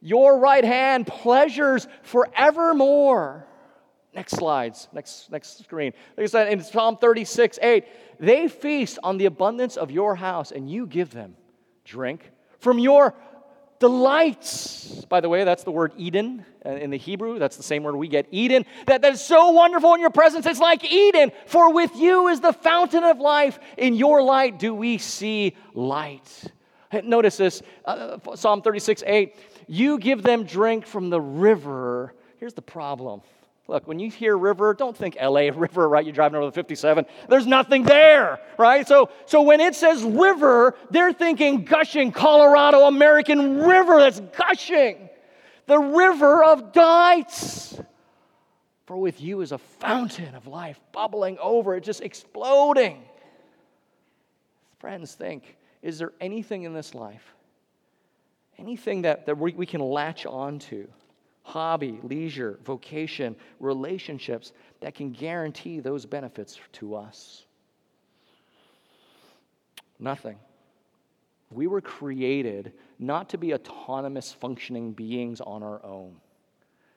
[0.00, 3.46] Your right hand pleasures forevermore.
[4.14, 5.92] Next slides, next, next screen.
[6.16, 7.84] Like I said in Psalm 36 8,
[8.18, 11.36] they feast on the abundance of your house, and you give them
[11.84, 13.14] drink from your
[13.80, 15.04] delights.
[15.06, 17.38] By the way, that's the word Eden in the Hebrew.
[17.40, 18.64] That's the same word we get Eden.
[18.86, 20.46] That, that is so wonderful in your presence.
[20.46, 21.32] It's like Eden.
[21.46, 23.58] For with you is the fountain of life.
[23.76, 26.44] In your light do we see light.
[27.02, 29.36] Notice this uh, Psalm 36 8.
[29.66, 32.14] You give them drink from the river.
[32.38, 33.22] Here's the problem
[33.68, 36.04] Look, when you hear river, don't think LA river, right?
[36.04, 37.06] You're driving over the 57.
[37.28, 38.86] There's nothing there, right?
[38.86, 45.08] So, so when it says river, they're thinking gushing Colorado American river that's gushing.
[45.66, 47.80] The river of delights.
[48.86, 53.04] For with you is a fountain of life bubbling over, it's just exploding.
[54.80, 57.34] Friends, think is there anything in this life,
[58.58, 60.88] anything that, that we, we can latch on to?
[61.50, 67.44] Hobby, leisure, vocation, relationships that can guarantee those benefits to us?
[69.98, 70.38] Nothing.
[71.50, 76.14] We were created not to be autonomous functioning beings on our own.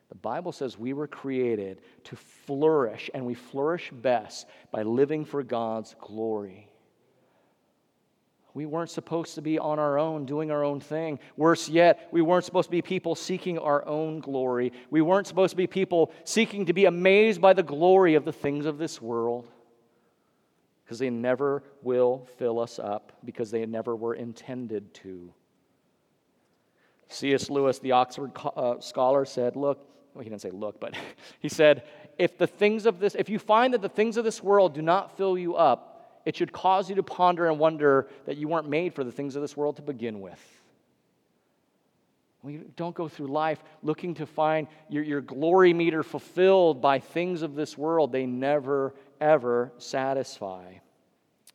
[0.10, 5.42] The Bible says we were created to flourish, and we flourish best by living for
[5.42, 6.70] God's glory.
[8.54, 11.20] We weren't supposed to be on our own, doing our own thing.
[11.38, 14.74] Worse yet, we weren't supposed to be people seeking our own glory.
[14.92, 18.32] We weren't supposed to be people seeking to be amazed by the glory of the
[18.32, 19.48] things of this world.
[20.86, 25.34] Because they never will fill us up, because they never were intended to.
[27.08, 27.50] C.S.
[27.50, 30.94] Lewis, the Oxford uh, scholar, said, Look, well, he didn't say look, but
[31.39, 31.84] he said,
[32.18, 34.82] if the things of this, if you find that the things of this world do
[34.82, 35.93] not fill you up,
[36.26, 39.36] it should cause you to ponder and wonder that you weren't made for the things
[39.36, 40.40] of this world to begin with.
[42.44, 47.42] We don't go through life looking to find your, your glory meter fulfilled by things
[47.42, 48.12] of this world.
[48.12, 50.74] They never, ever satisfy.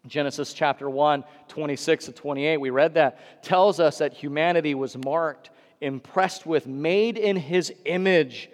[0.07, 5.51] Genesis chapter 1, 26 to 28, we read that, tells us that humanity was marked,
[5.83, 8.49] impressed with, made in his image,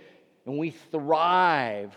[0.45, 1.97] and we thrive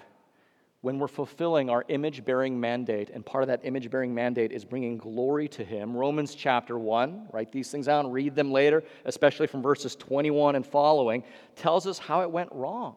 [0.88, 4.64] when we're fulfilling our image bearing mandate, and part of that image bearing mandate is
[4.64, 5.94] bringing glory to Him.
[5.94, 10.66] Romans chapter 1, write these things down, read them later, especially from verses 21 and
[10.66, 11.26] following,
[11.58, 12.96] tells us how it went wrong.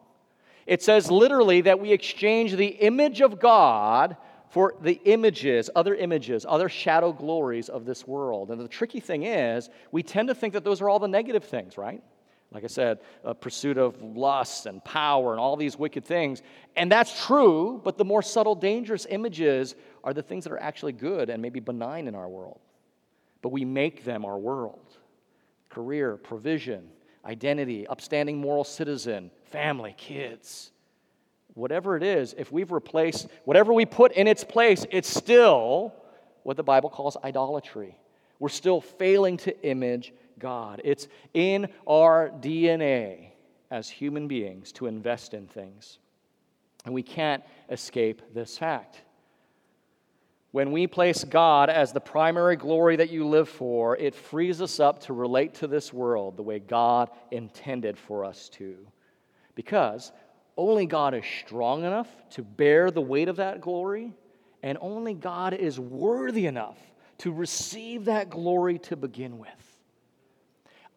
[0.65, 4.15] It says literally that we exchange the image of God
[4.51, 8.51] for the images, other images, other shadow glories of this world.
[8.51, 11.43] And the tricky thing is, we tend to think that those are all the negative
[11.43, 12.01] things, right?
[12.53, 16.41] Like I said, a pursuit of lust and power and all these wicked things.
[16.75, 20.91] And that's true, but the more subtle, dangerous images are the things that are actually
[20.91, 22.59] good and maybe benign in our world.
[23.41, 24.85] But we make them our world
[25.69, 26.89] career, provision,
[27.23, 30.71] identity, upstanding moral citizen, family, kids.
[31.53, 35.93] whatever it is, if we've replaced whatever we put in its place, it's still
[36.43, 37.97] what the Bible calls idolatry.
[38.39, 40.81] We're still failing to image God.
[40.83, 43.29] It's in our DNA
[43.69, 45.99] as human beings to invest in things.
[46.83, 49.01] And we can't escape this fact.
[50.51, 54.81] When we place God as the primary glory that you live for, it frees us
[54.81, 58.75] up to relate to this world the way God intended for us to.
[59.55, 60.11] Because
[60.57, 64.13] only God is strong enough to bear the weight of that glory,
[64.61, 66.77] and only God is worthy enough
[67.19, 69.70] to receive that glory to begin with.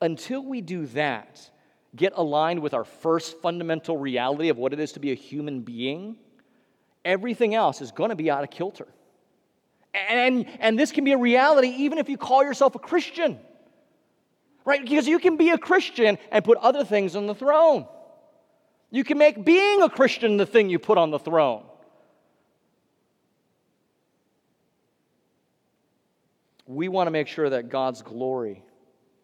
[0.05, 1.51] Until we do that,
[1.97, 5.63] get aligned with our first fundamental reality of what it is to be a human
[5.63, 6.17] being,
[7.07, 8.87] everything else is going to be out of kilter.
[9.95, 13.39] And, and this can be a reality even if you call yourself a Christian,
[14.67, 14.83] right?
[14.83, 17.87] Because you can be a Christian and put other things on the throne.
[18.91, 21.65] You can make being a Christian the thing you put on the throne.
[26.67, 28.63] We want to make sure that God's glory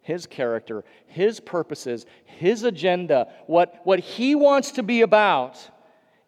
[0.02, 5.58] his character, His purposes, His agenda, what, what He wants to be about,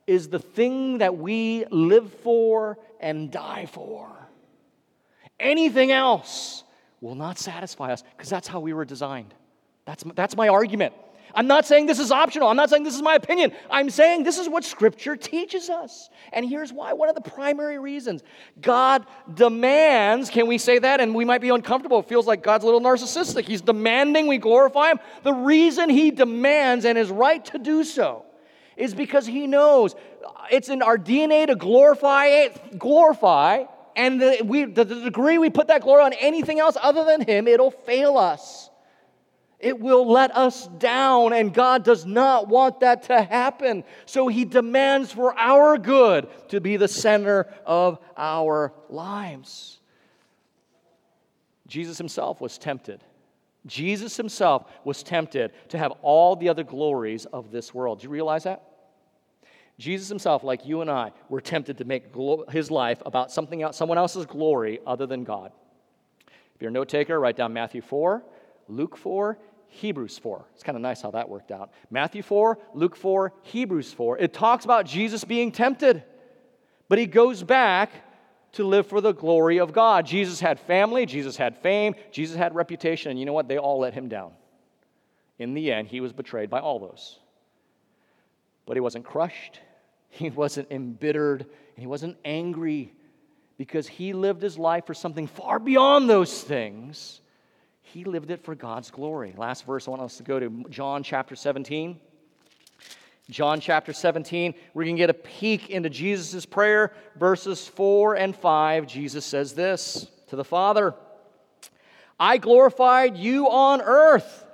[0.07, 4.09] is the thing that we live for and die for.
[5.41, 6.65] Anything else
[7.01, 9.35] will not satisfy us because that's how we were designed.
[9.85, 10.95] That's, that's my argument.
[11.35, 12.49] I'm not saying this is optional.
[12.49, 13.53] I'm not saying this is my opinion.
[13.71, 16.11] I'm saying this is what Scripture teaches us.
[16.33, 18.23] And here's why one of the primary reasons
[18.61, 21.01] God demands, can we say that?
[21.01, 22.01] And we might be uncomfortable.
[22.01, 23.45] It feels like God's a little narcissistic.
[23.45, 24.99] He's demanding we glorify Him.
[25.23, 28.25] The reason He demands and is right to do so
[28.77, 29.95] is because He knows
[30.51, 33.65] it's in our DNA to glorify it, glorify.
[33.95, 37.21] And the, we, the, the degree we put that glory on anything else other than
[37.23, 38.71] Him, it'll fail us
[39.63, 43.85] it will let us down, and God does not want that to happen.
[44.07, 49.79] So He demands for our good to be the center of our lives.
[51.69, 53.03] Jesus Himself was tempted.
[53.65, 58.01] Jesus Himself was tempted to have all the other glories of this world.
[58.01, 58.65] Do you realize that?
[59.79, 62.15] Jesus himself, like you and I, were tempted to make
[62.51, 65.51] his life about something else, someone else's glory other than God.
[66.55, 68.23] If you're a note taker, write down Matthew 4,
[68.69, 69.39] Luke 4,
[69.73, 70.45] Hebrews 4.
[70.55, 71.73] It's kind of nice how that worked out.
[71.91, 74.19] Matthew 4, Luke 4, Hebrews 4.
[74.19, 76.05] It talks about Jesus being tempted,
[76.89, 77.91] but he goes back
[78.53, 80.05] to live for the glory of God.
[80.05, 83.49] Jesus had family, Jesus had fame, Jesus had reputation, and you know what?
[83.49, 84.33] They all let him down.
[85.39, 87.19] In the end, he was betrayed by all those.
[88.67, 89.59] But he wasn't crushed,
[90.11, 92.93] he wasn't embittered, and he wasn't angry
[93.57, 97.23] because he lived his life for something far beyond those things
[97.83, 99.35] he lived it for God's glory.
[99.37, 101.99] Last verse, I want us to go to John chapter 17.
[103.31, 106.93] John chapter 17, we're going to get a peek into Jesus' prayer.
[107.17, 110.95] Verses 4 and 5, Jesus says this to the Father
[112.19, 114.47] I glorified you on earth.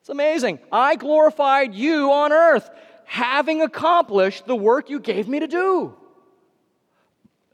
[0.00, 0.58] It's amazing.
[0.70, 2.70] I glorified you on earth,
[3.04, 5.94] having accomplished the work you gave me to do.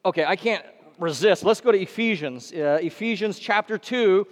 [0.05, 0.65] Okay, I can't
[0.99, 1.45] resist.
[1.45, 2.53] Let's go to Ephesians.
[2.53, 4.27] Uh, Ephesians chapter 2,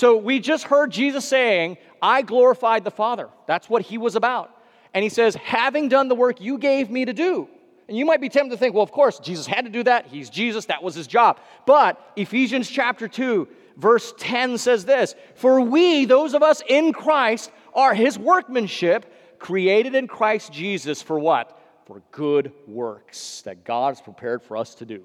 [0.00, 3.28] so we just heard Jesus saying, I glorified the Father.
[3.46, 4.50] That's what he was about.
[4.94, 7.50] And he says, having done the work you gave me to do.
[7.86, 10.06] And you might be tempted to think, well, of course, Jesus had to do that.
[10.06, 11.38] He's Jesus, that was his job.
[11.66, 13.46] But Ephesians chapter 2,
[13.76, 19.04] verse 10 says this For we, those of us in Christ, are his workmanship,
[19.38, 21.60] created in Christ Jesus for what?
[21.84, 25.04] For good works that God has prepared for us to do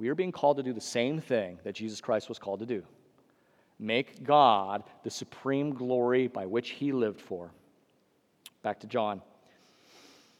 [0.00, 2.66] we are being called to do the same thing that Jesus Christ was called to
[2.66, 2.82] do
[3.78, 7.50] make God the supreme glory by which he lived for.
[8.62, 9.22] Back to John.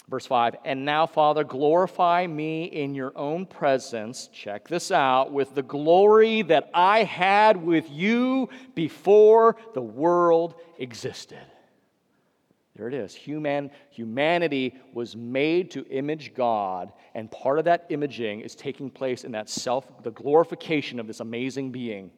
[0.09, 4.29] Verse 5 And now, Father, glorify me in your own presence.
[4.33, 11.39] Check this out with the glory that I had with you before the world existed.
[12.81, 13.15] There it is.
[13.15, 19.25] Human, humanity was made to image God, and part of that imaging is taking place
[19.25, 22.11] in that self, the glorification of this amazing being.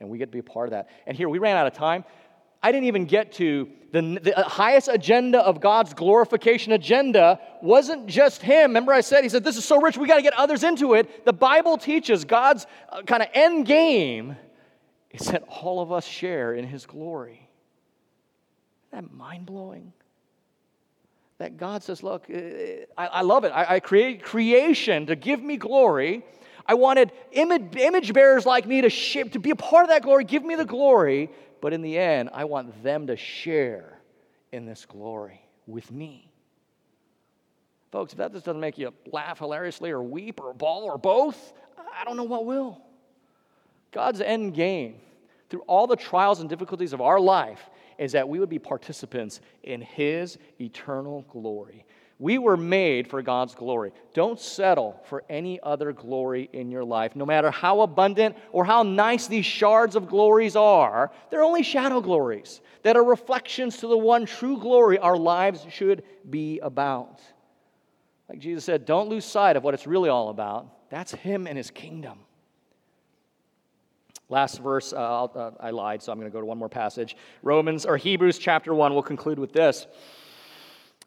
[0.00, 0.88] And we get to be a part of that.
[1.06, 2.04] And here, we ran out of time.
[2.60, 8.42] I didn't even get to the, the highest agenda of God's glorification agenda wasn't just
[8.42, 8.70] Him.
[8.70, 10.94] Remember, I said, He said, This is so rich, we got to get others into
[10.94, 11.24] it.
[11.24, 14.36] The Bible teaches God's uh, kind of end game
[15.12, 17.47] is that all of us share in His glory
[18.90, 19.92] that mind blowing?
[21.38, 23.50] That God says, Look, eh, I, I love it.
[23.50, 26.24] I, I create creation to give me glory.
[26.66, 30.02] I wanted image, image bearers like me to, share, to be a part of that
[30.02, 31.30] glory, give me the glory.
[31.60, 33.98] But in the end, I want them to share
[34.52, 36.30] in this glory with me.
[37.90, 41.52] Folks, if that just doesn't make you laugh hilariously or weep or bawl or both,
[41.78, 42.82] I don't know what will.
[43.90, 44.96] God's end game
[45.48, 49.40] through all the trials and difficulties of our life is that we would be participants
[49.62, 51.84] in His eternal glory.
[52.20, 53.92] We were made for God's glory.
[54.12, 57.14] Don't settle for any other glory in your life.
[57.14, 62.00] No matter how abundant or how nice these shards of glories are, they're only shadow
[62.00, 67.20] glories that are reflections to the one true glory our lives should be about.
[68.28, 70.90] Like Jesus said, don't lose sight of what it's really all about.
[70.90, 72.18] That's Him and His kingdom.
[74.30, 77.16] Last verse, uh, uh, I lied, so I'm going to go to one more passage.
[77.42, 79.86] Romans or Hebrews chapter 1, we'll conclude with this.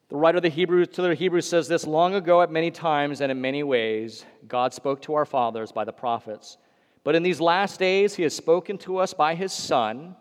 [0.09, 3.22] The writer of the Hebrews to the Hebrews says this long ago at many times
[3.22, 6.57] and in many ways God spoke to our fathers by the prophets.
[7.03, 10.15] But in these last days he has spoken to us by his son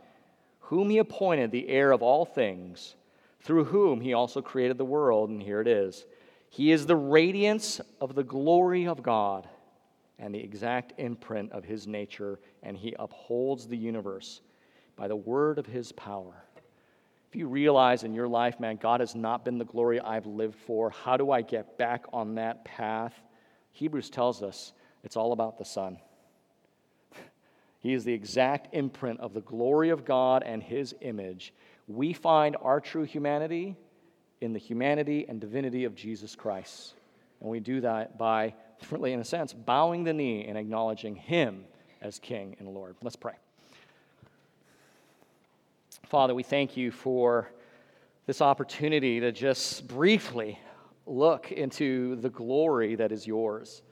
[0.61, 2.95] whom he appointed the heir of all things
[3.41, 6.05] through whom he also created the world and here it is.
[6.51, 9.49] He is the radiance of the glory of God
[10.21, 14.43] and the exact imprint of his nature and he upholds the universe
[14.95, 16.45] by the word of his power.
[17.31, 20.57] If you realize in your life, man, God has not been the glory I've lived
[20.67, 23.15] for, how do I get back on that path?
[23.73, 24.73] Hebrews tells us
[25.05, 25.99] it's all about the Son.
[27.83, 31.55] He is the exact imprint of the glory of God and His image.
[31.89, 33.75] We find our true humanity
[34.43, 36.93] in the humanity and divinity of Jesus Christ.
[37.41, 38.55] And we do that by,
[38.91, 41.65] really, in a sense, bowing the knee and acknowledging Him
[42.01, 42.97] as King and Lord.
[43.03, 43.35] Let's pray.
[46.07, 47.51] Father, we thank you for
[48.27, 50.59] this opportunity to just briefly
[51.07, 53.83] look into the glory that is yours.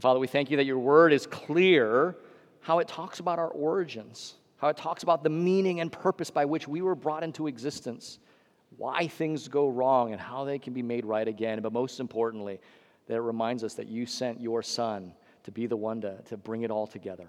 [0.00, 2.16] Father, we thank you that your word is clear
[2.60, 6.44] how it talks about our origins, how it talks about the meaning and purpose by
[6.44, 8.18] which we were brought into existence,
[8.76, 11.60] why things go wrong and how they can be made right again.
[11.60, 12.60] But most importantly,
[13.10, 16.36] that it reminds us that you sent your son to be the one to, to
[16.36, 17.26] bring it all together.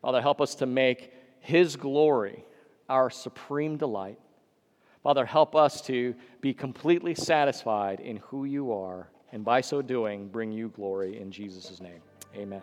[0.00, 2.44] Father, help us to make his glory
[2.88, 4.20] our supreme delight.
[5.02, 10.28] Father, help us to be completely satisfied in who you are, and by so doing,
[10.28, 12.00] bring you glory in Jesus' name.
[12.36, 12.62] Amen.